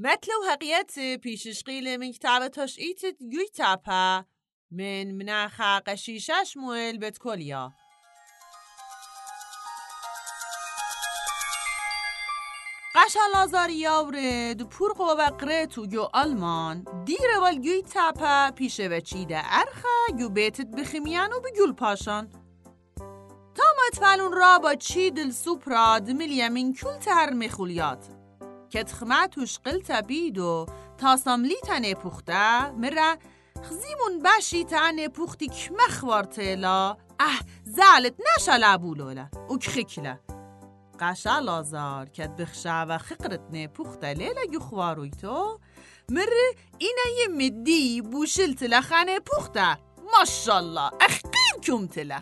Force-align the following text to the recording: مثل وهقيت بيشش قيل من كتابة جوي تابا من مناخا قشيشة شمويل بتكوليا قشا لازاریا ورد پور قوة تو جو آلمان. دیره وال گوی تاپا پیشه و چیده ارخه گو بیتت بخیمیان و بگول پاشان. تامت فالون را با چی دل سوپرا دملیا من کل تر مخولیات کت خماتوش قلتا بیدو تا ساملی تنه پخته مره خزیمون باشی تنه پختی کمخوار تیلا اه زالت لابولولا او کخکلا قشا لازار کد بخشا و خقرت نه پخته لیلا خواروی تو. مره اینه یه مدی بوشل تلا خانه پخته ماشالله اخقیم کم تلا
مثل 0.00 0.32
وهقيت 0.42 1.20
بيشش 1.22 1.62
قيل 1.62 1.98
من 1.98 2.12
كتابة 2.12 2.66
جوي 3.20 3.48
تابا 3.54 4.24
من 4.70 5.18
مناخا 5.18 5.78
قشيشة 5.78 6.44
شمويل 6.44 6.98
بتكوليا 6.98 7.72
قشا 12.94 13.20
لازاریا 13.34 14.00
ورد 14.00 14.62
پور 14.62 14.92
قوة 14.92 15.64
تو 15.64 15.86
جو 15.86 16.08
آلمان. 16.14 16.84
دیره 17.04 17.38
وال 17.38 17.58
گوی 17.58 17.82
تاپا 17.82 18.50
پیشه 18.56 18.88
و 18.88 19.00
چیده 19.00 19.40
ارخه 19.44 20.12
گو 20.18 20.28
بیتت 20.28 20.66
بخیمیان 20.66 21.32
و 21.32 21.40
بگول 21.40 21.72
پاشان. 21.72 22.28
تامت 23.54 23.98
فالون 24.00 24.32
را 24.32 24.58
با 24.58 24.74
چی 24.74 25.10
دل 25.10 25.30
سوپرا 25.30 25.98
دملیا 25.98 26.48
من 26.48 26.72
کل 26.72 26.98
تر 26.98 27.30
مخولیات 27.30 28.17
کت 28.70 28.92
خماتوش 28.92 29.58
قلتا 29.58 30.00
بیدو 30.00 30.66
تا 30.98 31.16
ساملی 31.16 31.56
تنه 31.64 31.94
پخته 31.94 32.70
مره 32.70 33.18
خزیمون 33.62 34.22
باشی 34.24 34.64
تنه 34.64 35.08
پختی 35.08 35.48
کمخوار 35.48 36.24
تیلا 36.24 36.96
اه 37.20 37.40
زالت 37.64 38.14
لابولولا 38.60 39.28
او 39.48 39.58
کخکلا 39.58 40.18
قشا 41.00 41.38
لازار 41.38 42.08
کد 42.08 42.36
بخشا 42.36 42.86
و 42.88 42.98
خقرت 42.98 43.40
نه 43.50 43.68
پخته 43.68 44.14
لیلا 44.14 44.58
خواروی 44.60 45.10
تو. 45.10 45.58
مره 46.10 46.54
اینه 46.78 47.02
یه 47.18 47.28
مدی 47.28 48.02
بوشل 48.02 48.54
تلا 48.54 48.80
خانه 48.80 49.20
پخته 49.20 49.78
ماشالله 50.18 50.90
اخقیم 51.00 51.60
کم 51.62 51.86
تلا 51.86 52.18